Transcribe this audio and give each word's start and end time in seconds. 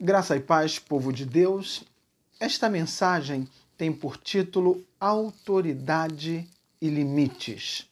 Graça 0.00 0.36
e 0.36 0.40
paz, 0.40 0.78
povo 0.78 1.12
de 1.12 1.26
Deus. 1.26 1.82
Esta 2.38 2.70
mensagem 2.70 3.48
tem 3.76 3.92
por 3.92 4.16
título 4.16 4.84
Autoridade 5.00 6.48
e 6.80 6.88
Limites. 6.88 7.90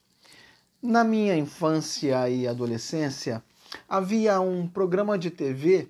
Na 0.81 1.03
minha 1.03 1.37
infância 1.37 2.31
e 2.31 2.47
adolescência, 2.47 3.43
havia 3.89 4.39
um 4.41 4.69
programa 4.69 5.19
de 5.19 5.33
TV 5.33 5.89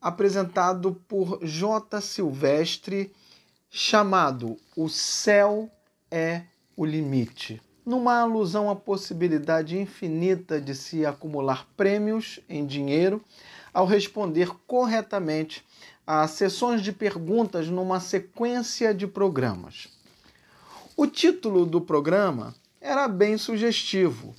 apresentado 0.00 0.94
por 1.06 1.38
J. 1.44 2.00
Silvestre 2.00 3.12
chamado 3.68 4.56
O 4.74 4.88
Céu 4.88 5.70
é 6.10 6.44
o 6.74 6.82
Limite, 6.82 7.60
numa 7.86 8.18
alusão 8.18 8.68
à 8.68 8.74
possibilidade 8.74 9.78
infinita 9.78 10.60
de 10.60 10.74
se 10.74 11.06
acumular 11.06 11.68
prêmios 11.76 12.40
em 12.48 12.66
dinheiro 12.66 13.24
ao 13.72 13.86
responder 13.86 14.50
corretamente 14.66 15.64
a 16.04 16.26
sessões 16.26 16.82
de 16.82 16.92
perguntas 16.92 17.68
numa 17.68 18.00
sequência 18.00 18.92
de 18.92 19.06
programas. 19.06 19.88
O 20.96 21.06
título 21.06 21.64
do 21.64 21.80
programa 21.80 22.54
era 22.80 23.06
bem 23.06 23.38
sugestivo: 23.38 24.34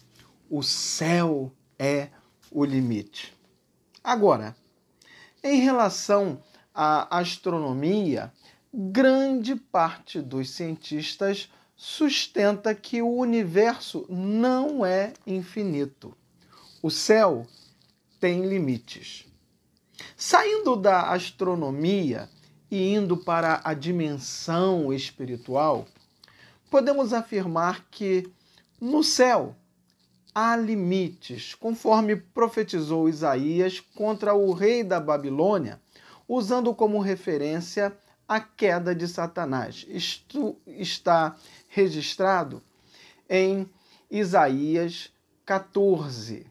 O 0.50 0.62
céu 0.62 1.52
é 1.80 2.10
o 2.52 2.66
limite. 2.66 3.34
Agora, 4.04 4.56
em 5.44 5.60
relação 5.62 6.42
à 6.74 7.20
astronomia, 7.20 8.34
grande 8.74 9.56
parte 9.56 10.22
dos 10.22 10.50
cientistas 10.50 11.50
sustenta 11.78 12.74
que 12.74 13.04
o 13.04 13.14
universo 13.14 14.04
não 14.10 14.84
é 14.84 15.14
infinito. 15.28 16.18
O 16.82 16.90
céu 16.90 17.46
tem 18.20 18.48
limites. 18.48 19.26
Saindo 20.16 20.76
da 20.76 21.12
astronomia 21.12 22.28
e 22.70 22.94
indo 22.94 23.16
para 23.16 23.62
a 23.64 23.76
dimensão 23.76 24.92
espiritual, 24.92 25.88
podemos 26.70 27.14
afirmar 27.14 27.86
que 27.92 28.28
no 28.82 29.04
céu 29.04 29.56
há 30.34 30.56
limites, 30.56 31.54
conforme 31.54 32.16
profetizou 32.16 33.08
Isaías 33.08 33.80
contra 33.80 34.34
o 34.34 34.52
rei 34.52 34.84
da 34.84 35.00
Babilônia, 35.00 35.80
usando 36.28 36.74
como 36.74 37.00
referência 37.00 37.96
a 38.28 38.40
queda 38.40 38.94
de 38.94 39.08
Satanás. 39.08 39.86
Isto 39.88 40.58
está 40.66 41.36
registrado 41.70 42.62
em 43.30 43.70
Isaías 44.12 45.12
14. 45.46 46.46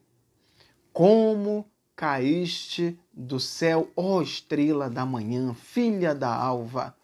Como 0.92 1.66
caíste 1.94 2.98
do 3.12 3.38
céu, 3.38 3.90
ó 3.94 4.22
estrela 4.22 4.88
da 4.88 5.04
manhã, 5.04 5.54
filha 5.54 6.14
da 6.14 6.34
alva! 6.34 6.94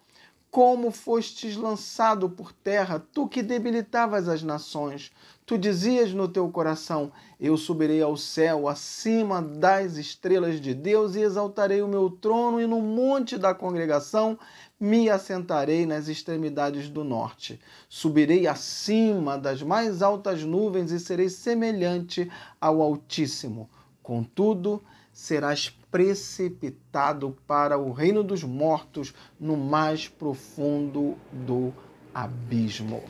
Como 0.53 0.91
fostes 0.91 1.56
lançado 1.56 2.28
por 2.28 2.53
terra, 2.53 3.03
tu 3.14 3.27
que 3.27 3.42
debilitavas 3.42 4.28
as 4.28 4.42
nações. 4.42 5.11
Tu 5.47 5.56
dizias 5.56 6.12
no 6.12 6.28
teu 6.28 6.47
coração: 6.50 7.11
Eu 7.41 7.56
subirei 7.56 8.03
ao 8.03 8.19
céu, 8.19 8.69
acima 8.69 9.41
das 9.41 9.97
estrelas 9.97 10.61
de 10.61 10.75
Deus, 10.75 11.17
e 11.17 11.20
exaltarei 11.20 11.80
o 11.80 11.89
meu 11.89 12.11
trono, 12.11 12.61
e 12.61 12.67
no 12.67 12.83
monte 12.83 13.39
da 13.39 13.55
congregação 13.55 14.39
me 14.78 15.08
assentarei 15.08 15.86
nas 15.86 16.06
extremidades 16.06 16.91
do 16.91 17.03
norte. 17.03 17.58
Subirei 17.89 18.47
acima 18.47 19.39
das 19.39 19.62
mais 19.62 20.03
altas 20.03 20.45
nuvens 20.45 20.91
e 20.91 21.00
serei 21.00 21.30
semelhante 21.30 22.30
ao 22.61 22.83
Altíssimo 22.83 23.70
Contudo, 24.03 24.83
serás 25.13 25.69
precipitado 25.91 27.37
para 27.47 27.77
o 27.77 27.93
reino 27.93 28.25
dos 28.25 28.43
mortos 28.43 29.15
no 29.39 29.57
mais 29.57 30.09
profundo 30.09 31.17
do 31.31 31.73
abismo. 32.15 33.03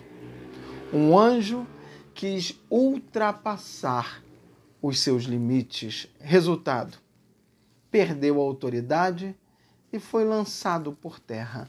Um 0.92 1.16
anjo 1.18 1.66
quis 2.12 2.58
ultrapassar 2.68 4.22
os 4.82 4.98
seus 4.98 5.24
limites. 5.24 6.08
Resultado: 6.18 6.98
perdeu 7.90 8.40
a 8.40 8.44
autoridade 8.44 9.34
e 9.92 9.98
foi 9.98 10.24
lançado 10.24 10.92
por 10.92 11.20
terra. 11.20 11.68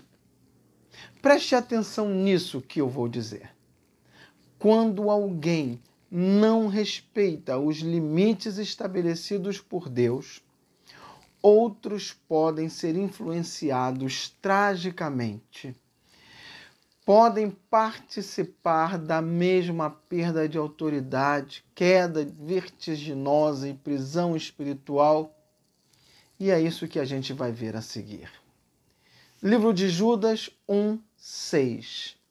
Preste 1.21 1.55
atenção 1.55 2.09
nisso 2.09 2.61
que 2.61 2.81
eu 2.81 2.89
vou 2.89 3.07
dizer. 3.07 3.49
Quando 4.57 5.09
alguém 5.09 5.81
não 6.15 6.67
respeita 6.67 7.57
os 7.57 7.77
limites 7.79 8.59
estabelecidos 8.59 9.59
por 9.59 9.89
Deus, 9.89 10.43
outros 11.41 12.13
podem 12.13 12.69
ser 12.69 12.95
influenciados 12.95 14.29
tragicamente. 14.39 15.75
Podem 17.03 17.49
participar 17.49 18.99
da 18.99 19.23
mesma 19.23 19.89
perda 19.89 20.47
de 20.47 20.55
autoridade, 20.55 21.65
queda 21.73 22.23
vertiginosa 22.23 23.67
e 23.67 23.73
prisão 23.73 24.37
espiritual. 24.37 25.35
E 26.39 26.51
é 26.51 26.61
isso 26.61 26.87
que 26.87 26.99
a 26.99 27.05
gente 27.05 27.33
vai 27.33 27.51
ver 27.51 27.75
a 27.75 27.81
seguir. 27.81 28.29
Livro 29.41 29.73
de 29.73 29.89
Judas 29.89 30.47
1, 30.69 30.99
6. 31.17 32.22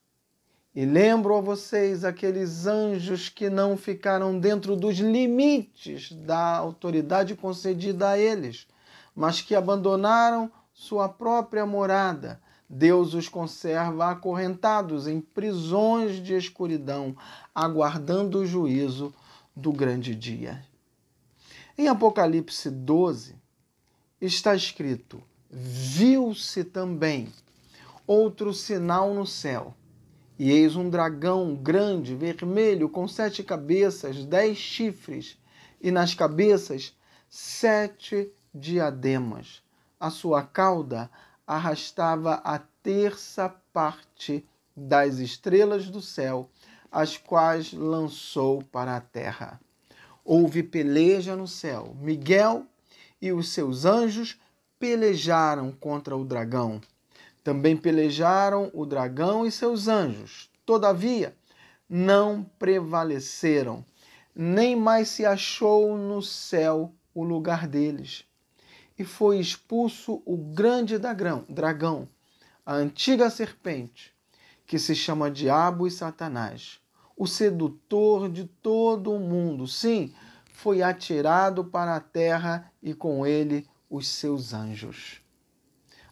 E 0.75 0.87
lembro 0.87 1.37
a 1.37 1.41
vocês 1.43 2.03
aqueles 2.03 2.66
anjos 2.66 3.28
que 3.28 3.50
não 3.50 3.77
ficaram 3.77 4.38
dentro 4.38 4.75
dos 4.75 4.97
limites 4.97 6.10
da 6.12 6.56
autoridade 6.56 7.34
concedida 7.34 8.09
a 8.09 8.19
eles, 8.19 8.66
mas 9.15 9.43
que 9.43 9.55
abandonaram 9.55 10.50
sua 10.72 11.11
própria 11.11 11.66
morada. 11.66 12.41
Deus 12.71 13.12
os 13.12 13.28
conserva 13.28 14.11
acorrentados 14.11 15.06
em 15.06 15.21
prisões 15.21 16.22
de 16.22 16.34
escuridão, 16.34 17.15
aguardando 17.55 18.38
o 18.38 18.47
juízo 18.47 19.15
do 19.55 19.72
grande 19.72 20.15
dia. 20.15 20.65
Em 21.77 21.87
Apocalipse 21.87 22.71
12 22.71 23.37
está 24.19 24.55
escrito: 24.55 25.22
Viu-se 25.50 26.65
também 26.65 27.28
outro 28.06 28.55
sinal 28.55 29.12
no 29.12 29.27
céu 29.27 29.75
e 30.42 30.50
eis 30.50 30.75
um 30.75 30.91
dragão 30.91 31.54
grande, 31.54 32.16
vermelho, 32.16 32.88
com 32.88 33.06
sete 33.06 33.44
cabeças, 33.44 34.25
dez 34.25 34.58
chifres, 34.58 35.38
e 35.80 35.92
nas 35.92 36.14
cabeças 36.14 36.92
sete 37.30 38.28
diademas. 38.52 39.62
A 40.00 40.10
sua 40.10 40.42
cauda 40.42 41.08
arrastava 41.47 42.42
a 42.42 42.58
terça 42.58 43.54
parte 43.72 44.44
das 44.76 45.19
estrelas 45.19 45.88
do 45.88 46.00
céu, 46.00 46.50
as 46.91 47.16
quais 47.16 47.72
lançou 47.72 48.64
para 48.64 48.97
a 48.97 49.00
terra. 49.00 49.60
Houve 50.25 50.64
peleja 50.64 51.36
no 51.36 51.47
céu. 51.47 51.97
Miguel 52.00 52.66
e 53.20 53.31
os 53.31 53.50
seus 53.50 53.84
anjos 53.84 54.41
pelejaram 54.76 55.70
contra 55.70 56.16
o 56.16 56.25
dragão 56.25 56.81
também 57.42 57.76
pelejaram 57.76 58.70
o 58.72 58.86
dragão 58.86 59.47
e 59.47 59.50
seus 59.50 59.88
anjos. 59.88 60.50
Todavia, 60.64 61.36
não 61.88 62.44
prevaleceram, 62.58 63.84
nem 64.34 64.75
mais 64.75 65.08
se 65.08 65.26
achou 65.26 65.97
no 65.97 66.22
céu 66.22 66.94
o 67.14 67.22
lugar 67.22 67.66
deles. 67.66 68.25
E 68.98 69.04
foi 69.04 69.38
expulso 69.38 70.22
o 70.25 70.36
grande 70.36 70.97
dragão, 71.48 72.08
a 72.64 72.75
antiga 72.75 73.28
serpente, 73.28 74.14
que 74.66 74.78
se 74.78 74.94
chama 74.94 75.31
Diabo 75.31 75.86
e 75.86 75.91
Satanás, 75.91 76.81
o 77.16 77.26
sedutor 77.26 78.31
de 78.31 78.44
todo 78.44 79.12
o 79.12 79.20
mundo. 79.20 79.66
Sim, 79.66 80.14
foi 80.52 80.82
atirado 80.82 81.64
para 81.64 81.97
a 81.97 82.00
terra 82.00 82.70
e 82.82 82.94
com 82.94 83.26
ele 83.26 83.69
os 83.91 84.06
seus 84.06 84.54
anjos. 84.54 85.20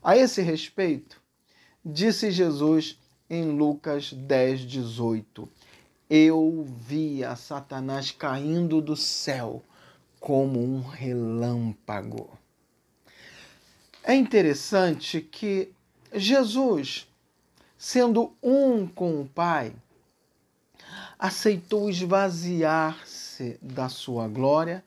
A 0.02 0.16
esse 0.16 0.42
respeito, 0.42 1.19
Disse 1.82 2.30
Jesus 2.30 2.98
em 3.30 3.56
Lucas 3.56 4.12
10, 4.12 4.60
18: 4.60 5.48
Eu 6.10 6.62
via 6.68 7.34
Satanás 7.34 8.10
caindo 8.10 8.82
do 8.82 8.94
céu 8.94 9.62
como 10.20 10.62
um 10.62 10.82
relâmpago. 10.82 12.28
É 14.04 14.14
interessante 14.14 15.22
que 15.22 15.72
Jesus, 16.12 17.08
sendo 17.78 18.30
um 18.42 18.86
com 18.86 19.22
o 19.22 19.26
Pai, 19.26 19.72
aceitou 21.18 21.88
esvaziar-se 21.88 23.58
da 23.62 23.88
sua 23.88 24.28
glória, 24.28 24.84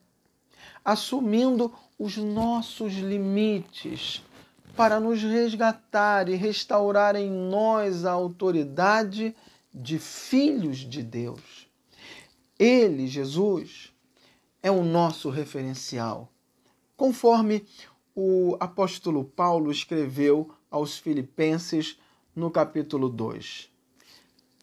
assumindo 0.86 1.74
os 1.98 2.18
nossos 2.18 2.94
limites 2.94 4.22
para 4.75 4.99
nos 4.99 5.21
resgatar 5.21 6.29
e 6.29 6.35
restaurar 6.35 7.15
em 7.15 7.29
nós 7.29 8.05
a 8.05 8.11
autoridade 8.11 9.35
de 9.73 9.99
filhos 9.99 10.77
de 10.79 11.03
Deus. 11.03 11.67
Ele, 12.57 13.07
Jesus, 13.07 13.93
é 14.61 14.71
o 14.71 14.83
nosso 14.83 15.29
referencial, 15.29 16.31
conforme 16.95 17.65
o 18.15 18.55
apóstolo 18.59 19.23
Paulo 19.23 19.71
escreveu 19.71 20.51
aos 20.69 20.97
Filipenses 20.97 21.97
no 22.35 22.49
capítulo 22.49 23.09
2. 23.09 23.69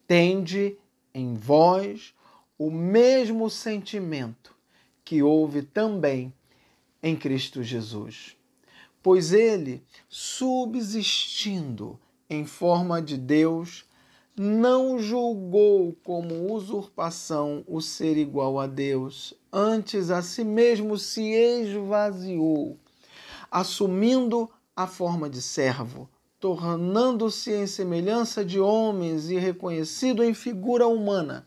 Tende 0.07 0.77
em 1.13 1.33
vós 1.33 2.13
o 2.57 2.69
mesmo 2.69 3.49
sentimento 3.49 4.55
que 5.03 5.21
houve 5.21 5.61
também 5.61 6.33
em 7.01 7.15
Cristo 7.15 7.63
Jesus. 7.63 8.37
Pois 9.03 9.33
ele, 9.33 9.83
subsistindo 10.07 11.99
em 12.29 12.45
forma 12.45 13.01
de 13.01 13.17
Deus, 13.17 13.85
não 14.37 14.99
julgou 14.99 15.95
como 16.03 16.53
usurpação 16.53 17.63
o 17.67 17.81
ser 17.81 18.15
igual 18.15 18.59
a 18.59 18.67
Deus, 18.67 19.33
antes 19.51 20.09
a 20.09 20.21
si 20.21 20.43
mesmo 20.43 20.97
se 20.97 21.21
esvaziou, 21.21 22.77
assumindo 23.49 24.49
a 24.75 24.87
forma 24.87 25.29
de 25.29 25.41
servo, 25.41 26.07
tornando-se 26.39 27.51
em 27.51 27.67
semelhança 27.67 28.45
de 28.45 28.59
homens 28.59 29.29
e 29.29 29.37
reconhecido 29.37 30.23
em 30.23 30.33
figura 30.33 30.87
humana. 30.87 31.43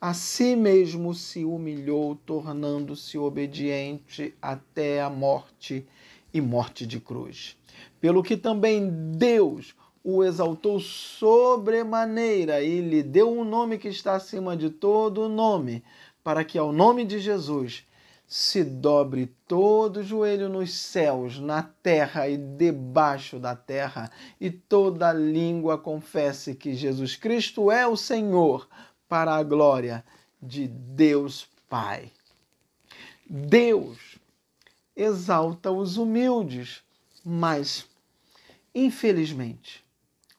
A 0.00 0.12
si 0.12 0.56
mesmo 0.56 1.14
se 1.14 1.44
humilhou, 1.44 2.14
tornando-se 2.14 3.16
obediente 3.16 4.34
até 4.40 5.00
a 5.00 5.08
morte 5.08 5.86
e 6.34 6.40
morte 6.40 6.84
de 6.84 6.98
cruz. 7.00 7.56
Pelo 8.00 8.22
que 8.22 8.36
também 8.36 8.90
Deus 9.16 9.74
o 10.02 10.22
exaltou 10.22 10.78
sobremaneira 10.80 12.60
e 12.60 12.80
lhe 12.80 13.02
deu 13.02 13.32
um 13.32 13.44
nome 13.44 13.78
que 13.78 13.88
está 13.88 14.16
acima 14.16 14.54
de 14.54 14.68
todo 14.68 15.30
nome, 15.30 15.82
para 16.22 16.44
que 16.44 16.58
ao 16.58 16.72
nome 16.72 17.04
de 17.04 17.20
Jesus 17.20 17.86
se 18.26 18.64
dobre 18.64 19.32
todo 19.46 20.02
joelho 20.02 20.48
nos 20.48 20.74
céus, 20.74 21.38
na 21.38 21.62
terra 21.62 22.28
e 22.28 22.36
debaixo 22.36 23.38
da 23.38 23.54
terra, 23.54 24.10
e 24.40 24.50
toda 24.50 25.12
língua 25.12 25.78
confesse 25.78 26.54
que 26.54 26.74
Jesus 26.74 27.16
Cristo 27.16 27.70
é 27.70 27.86
o 27.86 27.96
Senhor, 27.96 28.68
para 29.08 29.36
a 29.36 29.42
glória 29.42 30.04
de 30.42 30.66
Deus 30.66 31.46
Pai. 31.68 32.10
Deus 33.28 34.18
exalta 34.96 35.70
os 35.70 35.96
humildes, 35.96 36.82
mas, 37.24 37.86
infelizmente, 38.74 39.84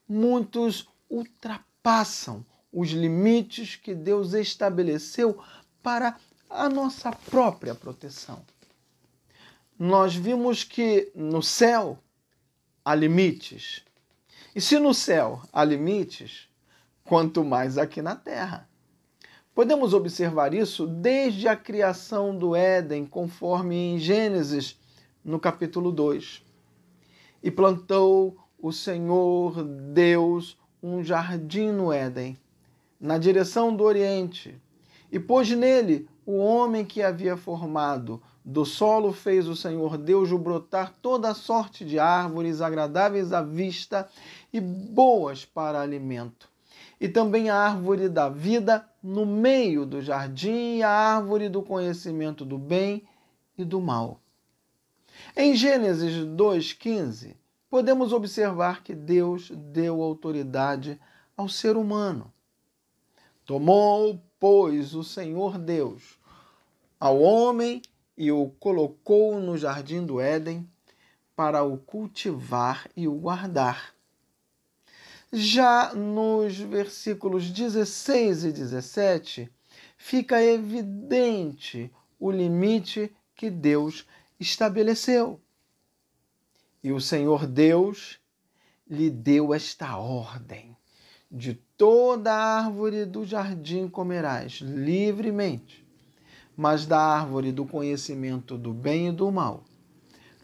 muitos 0.08 0.88
ultrapassam 1.10 2.46
os 2.72 2.90
limites 2.90 3.76
que 3.76 3.94
Deus 3.94 4.34
estabeleceu 4.34 5.42
para 5.82 6.18
a 6.50 6.70
nossa 6.70 7.12
própria 7.12 7.74
proteção. 7.74 8.42
Nós 9.78 10.16
vimos 10.16 10.64
que 10.64 11.12
no 11.16 11.42
céu 11.42 12.00
há 12.84 12.96
limites. 12.96 13.84
E 14.56 14.62
se 14.62 14.80
no 14.80 14.94
céu 14.94 15.42
há 15.52 15.64
limites, 15.64 16.48
quanto 17.04 17.44
mais 17.44 17.78
aqui 17.78 18.02
na 18.02 18.16
terra. 18.16 18.70
Podemos 19.56 19.94
observar 19.94 20.54
isso 20.54 20.86
desde 20.86 21.48
a 21.48 21.56
criação 21.56 22.38
do 22.38 22.54
Éden, 22.54 23.06
conforme 23.06 23.74
em 23.74 23.98
Gênesis, 23.98 24.78
no 25.24 25.40
capítulo 25.40 25.94
2. 25.94 26.44
E 27.42 27.50
plantou 27.50 28.36
o 28.62 28.74
Senhor 28.74 29.64
Deus 29.64 30.58
um 30.84 31.02
jardim 31.02 31.72
no 31.72 31.94
Éden, 31.94 32.38
na 33.00 33.18
direção 33.18 33.74
do 33.74 33.86
Oriente, 33.86 34.62
e 35.10 35.22
pôs 35.22 35.50
nele 35.50 36.06
o 36.26 36.36
homem 36.36 36.84
que 36.84 37.02
havia 37.02 37.38
formado. 37.38 38.22
Do 38.44 38.66
solo 38.66 39.14
fez 39.14 39.48
o 39.48 39.56
Senhor 39.56 39.98
Deus 39.98 40.30
brotar 40.34 40.94
toda 41.02 41.34
sorte 41.34 41.86
de 41.86 41.98
árvores 41.98 42.60
agradáveis 42.60 43.32
à 43.32 43.42
vista 43.42 44.06
e 44.52 44.60
boas 44.60 45.46
para 45.46 45.80
alimento. 45.80 46.50
E 47.00 47.08
também 47.08 47.50
a 47.50 47.56
árvore 47.56 48.10
da 48.10 48.28
vida 48.28 48.86
no 49.06 49.24
meio 49.24 49.86
do 49.86 50.02
jardim 50.02 50.82
a 50.82 50.90
árvore 50.90 51.48
do 51.48 51.62
conhecimento 51.62 52.44
do 52.44 52.58
bem 52.58 53.08
e 53.56 53.64
do 53.64 53.80
mal. 53.80 54.20
Em 55.38 55.56
Gênesis 55.56 56.26
2,15, 56.26 57.36
podemos 57.70 58.12
observar 58.12 58.84
que 58.84 58.96
Deus 58.96 59.52
deu 59.52 60.02
autoridade 60.02 61.00
ao 61.38 61.48
ser 61.48 61.78
humano. 61.78 62.34
Tomou, 63.46 64.20
pois, 64.40 64.96
o 64.96 65.04
Senhor 65.04 65.60
Deus 65.60 66.18
ao 67.00 67.22
homem 67.22 67.82
e 68.18 68.32
o 68.32 68.50
colocou 68.60 69.40
no 69.40 69.56
jardim 69.56 70.04
do 70.04 70.20
Éden 70.20 70.68
para 71.36 71.64
o 71.64 71.78
cultivar 71.78 72.90
e 72.96 73.08
o 73.08 73.14
guardar. 73.14 73.95
Já 75.38 75.94
nos 75.94 76.58
versículos 76.58 77.52
16 77.52 78.46
e 78.46 78.52
17, 78.54 79.52
fica 79.98 80.42
evidente 80.42 81.92
o 82.18 82.32
limite 82.32 83.14
que 83.36 83.50
Deus 83.50 84.08
estabeleceu. 84.40 85.42
E 86.82 86.94
o 86.94 87.02
Senhor 87.02 87.46
Deus 87.48 88.18
lhe 88.90 89.10
deu 89.10 89.54
esta 89.54 89.98
ordem: 89.98 90.74
de 91.30 91.56
toda 91.76 92.34
árvore 92.34 93.04
do 93.04 93.26
jardim 93.26 93.90
comerás 93.90 94.62
livremente, 94.62 95.86
mas 96.56 96.86
da 96.86 96.98
árvore 96.98 97.52
do 97.52 97.66
conhecimento 97.66 98.58
do 98.58 98.74
bem 98.74 99.10
e 99.10 99.12
do 99.12 99.30
mal 99.30 99.66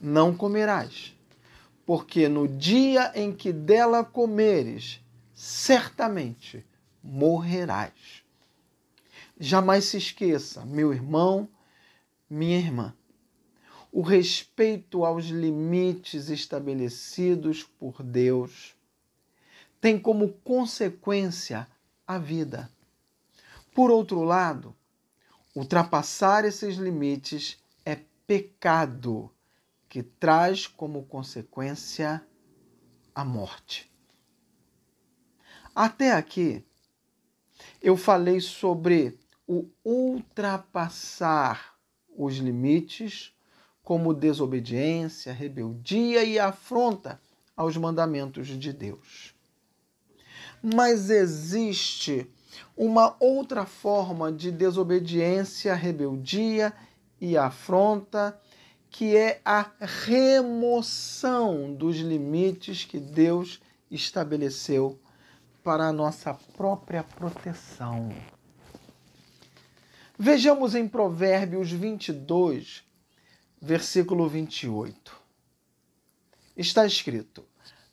não 0.02 0.36
comerás, 0.36 1.16
porque 1.92 2.30
no 2.30 2.48
dia 2.48 3.12
em 3.14 3.34
que 3.34 3.52
dela 3.52 4.02
comeres, 4.02 5.02
certamente 5.36 6.66
morrerás. 7.04 8.24
Jamais 9.38 9.84
se 9.84 9.98
esqueça, 9.98 10.64
meu 10.66 10.94
irmão, 10.94 11.50
minha 12.30 12.58
irmã, 12.58 12.96
o 13.92 14.02
respeito 14.02 15.04
aos 15.04 15.26
limites 15.26 16.30
estabelecidos 16.30 17.62
por 17.62 18.02
Deus 18.02 18.74
tem 19.82 20.00
como 20.00 20.30
consequência 20.46 21.68
a 22.08 22.18
vida. 22.18 22.72
Por 23.76 23.92
outro 23.92 24.24
lado, 24.24 24.74
ultrapassar 25.54 26.46
esses 26.46 26.78
limites 26.78 27.58
é 27.84 28.00
pecado 28.26 29.30
que 29.92 30.02
traz 30.02 30.68
como 30.68 31.04
consequência 31.04 32.26
a 33.14 33.26
morte. 33.26 33.92
Até 35.76 36.14
aqui, 36.14 36.64
eu 37.82 37.98
falei 37.98 38.40
sobre 38.40 39.20
o 39.46 39.68
ultrapassar 39.84 41.76
os 42.16 42.38
limites 42.38 43.36
como 43.84 44.14
desobediência, 44.14 45.34
rebeldia 45.34 46.24
e 46.24 46.40
afronta 46.40 47.20
aos 47.54 47.76
mandamentos 47.76 48.48
de 48.48 48.72
Deus. 48.72 49.36
Mas 50.64 51.10
existe 51.10 52.32
uma 52.78 53.18
outra 53.20 53.66
forma 53.66 54.32
de 54.32 54.54
desobediência, 54.54 55.76
rebeldia 55.76 56.74
e 57.20 57.36
afronta, 57.36 58.40
que 58.92 59.16
é 59.16 59.42
a 59.46 59.72
remoção 59.80 61.74
dos 61.74 61.96
limites 61.96 62.84
que 62.84 63.00
Deus 63.00 63.62
estabeleceu 63.90 65.00
para 65.64 65.88
a 65.88 65.94
nossa 65.94 66.34
própria 66.34 67.02
proteção. 67.02 68.14
Vejamos 70.20 70.76
em 70.76 70.88
Provérbios 70.88 71.72
22, 71.72 72.84
versículo 73.62 74.28
28. 74.28 75.16
Está 76.58 76.86
escrito: 76.86 77.46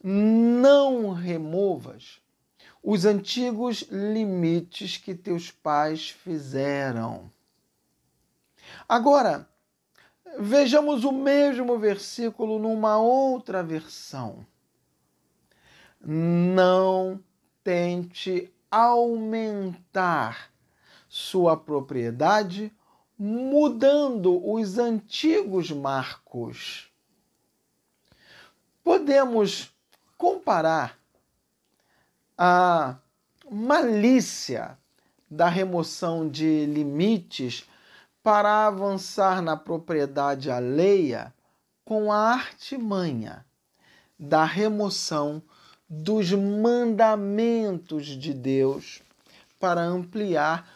Não 0.02 1.12
removas 1.12 2.20
os 2.82 3.04
antigos 3.04 3.82
limites 3.90 4.96
que 4.96 5.14
teus 5.14 5.50
pais 5.50 6.10
fizeram. 6.10 7.30
Agora, 8.88 9.48
vejamos 10.38 11.04
o 11.04 11.12
mesmo 11.12 11.78
versículo 11.78 12.58
numa 12.58 12.96
outra 12.98 13.62
versão. 13.62 14.46
Não 16.00 17.20
tente 17.64 18.52
aumentar 18.70 20.50
sua 21.08 21.56
propriedade 21.56 22.72
mudando 23.18 24.40
os 24.48 24.78
antigos 24.78 25.70
marcos. 25.72 26.88
Podemos 28.84 29.74
comparar 30.16 30.98
a 32.36 32.96
malícia 33.50 34.78
da 35.28 35.48
remoção 35.48 36.28
de 36.28 36.64
limites 36.66 37.67
para 38.28 38.66
avançar 38.66 39.40
na 39.40 39.56
propriedade 39.56 40.50
alheia 40.50 41.32
com 41.82 42.12
a 42.12 42.34
artimanha 42.34 43.42
da 44.18 44.44
remoção 44.44 45.42
dos 45.88 46.30
mandamentos 46.32 48.04
de 48.04 48.34
Deus 48.34 49.00
para 49.58 49.80
ampliar 49.80 50.68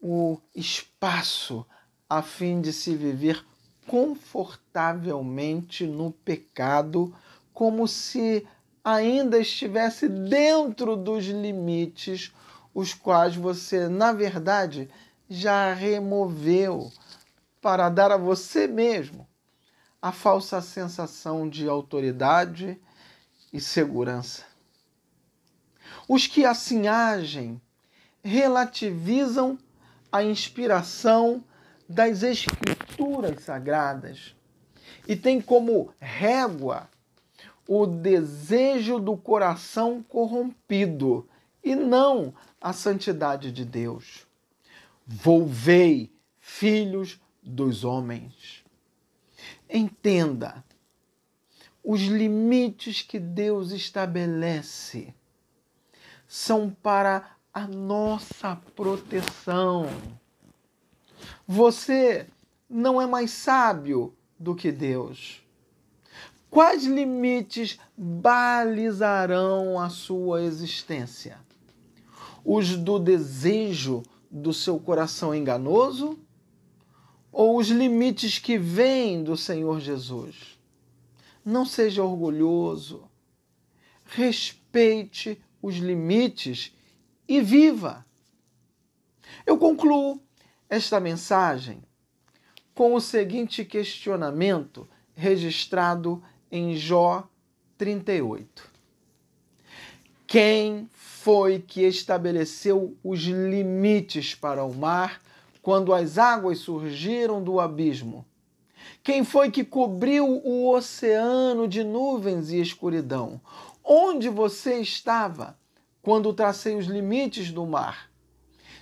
o 0.00 0.38
espaço 0.54 1.66
a 2.08 2.22
fim 2.22 2.60
de 2.60 2.72
se 2.72 2.94
viver 2.94 3.44
confortavelmente 3.88 5.84
no 5.88 6.12
pecado, 6.12 7.12
como 7.52 7.88
se 7.88 8.46
ainda 8.84 9.36
estivesse 9.36 10.08
dentro 10.08 10.94
dos 10.94 11.24
limites, 11.24 12.32
os 12.72 12.94
quais 12.94 13.34
você, 13.34 13.88
na 13.88 14.12
verdade, 14.12 14.88
já 15.28 15.74
removeu 15.74 16.92
para 17.60 17.88
dar 17.88 18.10
a 18.10 18.16
você 18.16 18.66
mesmo 18.66 19.28
a 20.00 20.12
falsa 20.12 20.62
sensação 20.62 21.48
de 21.48 21.68
autoridade 21.68 22.80
e 23.52 23.60
segurança. 23.60 24.44
Os 26.08 26.26
que 26.26 26.44
assim 26.44 26.88
agem 26.88 27.60
relativizam 28.22 29.58
a 30.10 30.22
inspiração 30.22 31.44
das 31.88 32.22
Escrituras 32.22 33.42
Sagradas 33.42 34.34
e 35.06 35.14
têm 35.14 35.40
como 35.40 35.92
régua 36.00 36.88
o 37.66 37.86
desejo 37.86 38.98
do 38.98 39.16
coração 39.16 40.02
corrompido 40.02 41.28
e 41.62 41.76
não 41.76 42.34
a 42.60 42.72
santidade 42.72 43.52
de 43.52 43.64
Deus. 43.64 44.26
Volvei, 45.06 46.10
filhos 46.40 47.19
dos 47.42 47.84
homens. 47.84 48.64
Entenda 49.68 50.64
os 51.82 52.00
limites 52.02 53.02
que 53.02 53.18
Deus 53.18 53.72
estabelece 53.72 55.14
são 56.28 56.70
para 56.70 57.36
a 57.52 57.66
nossa 57.66 58.56
proteção. 58.76 59.86
Você 61.46 62.26
não 62.68 63.00
é 63.00 63.06
mais 63.06 63.32
sábio 63.32 64.14
do 64.38 64.54
que 64.54 64.70
Deus. 64.70 65.42
Quais 66.48 66.84
limites 66.84 67.78
balizarão 67.96 69.78
a 69.78 69.88
sua 69.88 70.42
existência? 70.42 71.38
Os 72.44 72.76
do 72.76 72.98
desejo 72.98 74.02
do 74.30 74.52
seu 74.52 74.78
coração 74.78 75.34
enganoso? 75.34 76.18
Ou 77.32 77.58
os 77.58 77.68
limites 77.68 78.38
que 78.38 78.58
vêm 78.58 79.22
do 79.22 79.36
Senhor 79.36 79.80
Jesus? 79.80 80.58
Não 81.44 81.64
seja 81.64 82.02
orgulhoso. 82.02 83.08
Respeite 84.04 85.40
os 85.62 85.76
limites 85.76 86.74
e 87.28 87.40
viva. 87.40 88.04
Eu 89.46 89.56
concluo 89.56 90.20
esta 90.68 90.98
mensagem 90.98 91.82
com 92.74 92.94
o 92.94 93.00
seguinte 93.00 93.64
questionamento 93.64 94.88
registrado 95.14 96.22
em 96.50 96.74
Jó 96.76 97.28
38. 97.76 98.70
Quem 100.26 100.88
foi 100.92 101.58
que 101.58 101.82
estabeleceu 101.82 102.96
os 103.02 103.20
limites 103.20 104.34
para 104.34 104.64
o 104.64 104.74
mar 104.74 105.20
quando 105.70 105.94
as 105.94 106.18
águas 106.18 106.58
surgiram 106.58 107.40
do 107.40 107.60
abismo? 107.60 108.26
Quem 109.04 109.22
foi 109.22 109.52
que 109.52 109.62
cobriu 109.62 110.26
o 110.26 110.68
oceano 110.74 111.68
de 111.68 111.84
nuvens 111.84 112.50
e 112.50 112.60
escuridão? 112.60 113.40
Onde 113.84 114.28
você 114.28 114.80
estava 114.80 115.56
quando 116.02 116.32
tracei 116.32 116.74
os 116.74 116.86
limites 116.86 117.52
do 117.52 117.64
mar? 117.64 118.10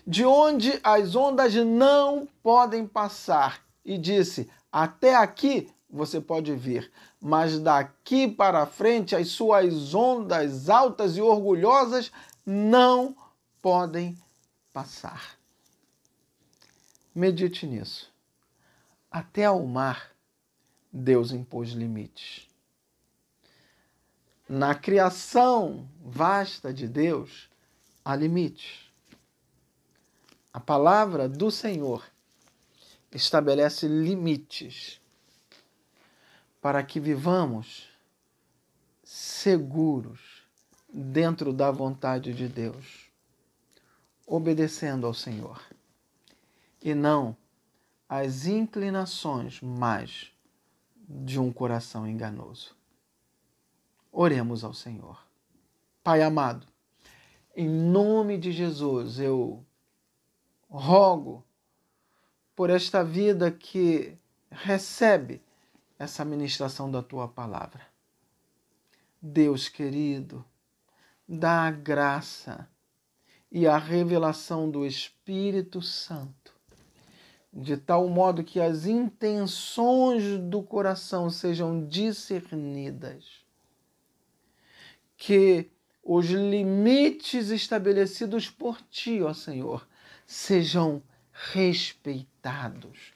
De 0.07 0.25
onde 0.25 0.81
as 0.83 1.15
ondas 1.15 1.55
não 1.57 2.27
podem 2.43 2.87
passar? 2.87 3.61
E 3.85 3.99
disse: 3.99 4.49
Até 4.73 5.15
aqui 5.15 5.69
você 5.91 6.23
pode 6.23 6.55
vir, 6.55 6.91
mas 7.21 7.59
daqui 7.59 8.27
para 8.27 8.65
frente 8.65 9.15
as 9.15 9.29
suas 9.29 9.95
ondas 9.95 10.71
altas 10.71 11.19
e 11.19 11.21
orgulhosas 11.21 12.11
não 12.47 13.15
podem 13.61 14.17
passar. 14.73 15.38
Medite 17.19 17.67
nisso. 17.67 18.13
Até 19.11 19.45
ao 19.45 19.67
mar, 19.67 20.13
Deus 20.93 21.33
impôs 21.33 21.71
limites. 21.71 22.49
Na 24.49 24.73
criação 24.73 25.89
vasta 26.01 26.73
de 26.73 26.87
Deus, 26.87 27.51
há 28.05 28.15
limites. 28.15 28.89
A 30.53 30.61
palavra 30.61 31.29
do 31.29 31.51
Senhor 31.51 32.09
estabelece 33.11 33.89
limites 33.89 35.01
para 36.63 36.85
que 36.85 37.01
vivamos 37.01 37.89
seguros 39.03 40.21
dentro 40.89 41.53
da 41.53 41.73
vontade 41.73 42.33
de 42.33 42.47
Deus, 42.47 43.11
obedecendo 44.25 45.05
ao 45.05 45.13
Senhor 45.13 45.61
e 46.83 46.95
não 46.95 47.37
às 48.09 48.47
inclinações 48.47 49.61
mais 49.61 50.33
de 51.09 51.39
um 51.39 51.53
coração 51.53 52.07
enganoso. 52.07 52.77
Oremos 54.11 54.65
ao 54.65 54.75
Senhor. 54.75 55.23
Pai 56.03 56.23
amado, 56.23 56.67
em 57.55 57.69
nome 57.69 58.39
de 58.39 58.53
Jesus, 58.53 59.19
eu 59.19 59.65
rogo 60.69 61.45
por 62.55 62.71
esta 62.71 63.05
vida 63.05 63.51
que 63.51 64.17
recebe 64.51 65.43
essa 65.99 66.25
ministração 66.25 66.91
da 66.91 67.03
tua 67.03 67.29
palavra. 67.29 67.87
Deus 69.21 69.69
querido, 69.69 70.45
dá 71.29 71.63
a 71.63 71.71
graça 71.71 72.69
e 73.51 73.67
a 73.67 73.77
revelação 73.77 74.71
do 74.71 74.87
Espírito 74.87 75.83
Santo, 75.83 76.58
de 77.53 77.77
tal 77.77 78.09
modo 78.09 78.45
que 78.45 78.61
as 78.61 78.87
intenções 78.87 80.39
do 80.39 80.63
coração 80.63 81.29
sejam 81.31 81.85
discernidas, 81.87 83.45
que 85.17 85.71
os 86.03 86.27
limites 86.27 87.51
estabelecidos 87.51 88.49
por 88.49 88.81
ti, 88.83 89.21
ó 89.23 89.35
Senhor, 89.35 89.87
sejam 90.27 91.03
respeitados, 91.33 93.13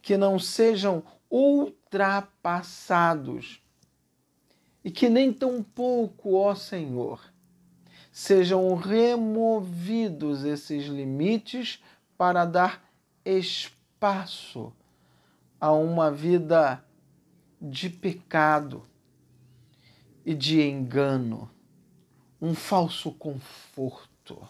que 0.00 0.16
não 0.16 0.38
sejam 0.38 1.02
ultrapassados 1.30 3.60
e 4.84 4.90
que 4.90 5.08
nem 5.08 5.32
tampouco, 5.32 6.34
ó 6.34 6.54
Senhor, 6.54 7.20
sejam 8.12 8.74
removidos 8.74 10.44
esses 10.44 10.84
limites 10.84 11.82
para 12.16 12.44
dar 12.44 12.83
espaço 13.24 14.72
a 15.60 15.72
uma 15.72 16.10
vida 16.10 16.84
de 17.60 17.88
pecado 17.88 18.86
e 20.24 20.34
de 20.34 20.60
engano, 20.60 21.50
um 22.40 22.54
falso 22.54 23.12
conforto, 23.12 24.46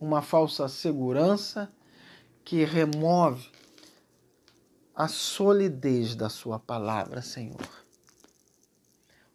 uma 0.00 0.22
falsa 0.22 0.68
segurança 0.68 1.72
que 2.44 2.64
remove 2.64 3.50
a 4.94 5.06
solidez 5.08 6.14
da 6.14 6.28
Sua 6.28 6.58
palavra, 6.58 7.22
Senhor. 7.22 7.68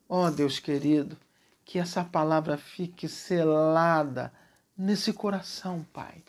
Ó 0.08 0.27
oh, 0.27 0.32
Deus 0.32 0.60
querido, 0.60 1.18
que 1.63 1.80
essa 1.80 2.04
palavra 2.04 2.58
fique 2.58 3.08
selada 3.08 4.32
nesse 4.77 5.12
coração, 5.12 5.86
Pai, 5.92 6.24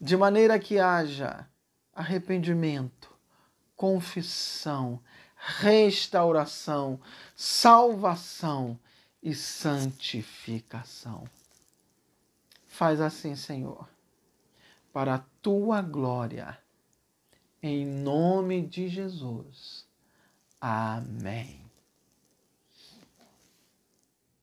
de 0.00 0.16
maneira 0.16 0.58
que 0.58 0.78
haja 0.78 1.48
arrependimento, 1.94 3.10
confissão, 3.74 5.00
restauração, 5.34 7.00
salvação 7.34 8.78
e 9.22 9.34
santificação. 9.34 11.24
Faz 12.66 13.00
assim, 13.00 13.34
Senhor, 13.34 13.88
para 14.92 15.14
a 15.14 15.24
tua 15.40 15.80
glória 15.80 16.58
em 17.62 17.86
nome 17.86 18.66
de 18.66 18.88
Jesus. 18.88 19.86
Amém. 20.60 21.65